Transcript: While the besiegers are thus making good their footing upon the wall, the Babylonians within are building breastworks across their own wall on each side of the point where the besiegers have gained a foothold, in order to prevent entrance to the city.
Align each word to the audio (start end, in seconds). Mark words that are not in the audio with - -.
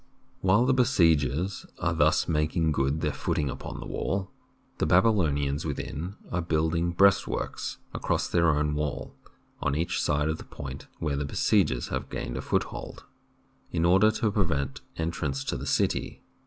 While 0.39 0.65
the 0.65 0.73
besiegers 0.73 1.67
are 1.77 1.93
thus 1.93 2.27
making 2.27 2.71
good 2.71 3.01
their 3.01 3.13
footing 3.13 3.51
upon 3.51 3.79
the 3.79 3.85
wall, 3.85 4.31
the 4.79 4.87
Babylonians 4.87 5.63
within 5.63 6.15
are 6.31 6.41
building 6.41 6.89
breastworks 6.89 7.77
across 7.93 8.27
their 8.27 8.49
own 8.49 8.73
wall 8.73 9.13
on 9.61 9.75
each 9.75 10.01
side 10.01 10.27
of 10.27 10.39
the 10.39 10.43
point 10.43 10.87
where 10.97 11.15
the 11.17 11.23
besiegers 11.23 11.89
have 11.89 12.09
gained 12.09 12.35
a 12.35 12.41
foothold, 12.41 13.05
in 13.71 13.85
order 13.85 14.09
to 14.09 14.31
prevent 14.31 14.81
entrance 14.97 15.43
to 15.43 15.55
the 15.55 15.67
city. 15.67 16.23